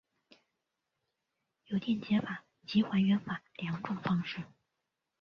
[1.67, 4.39] 有电解法及还原法两种方式。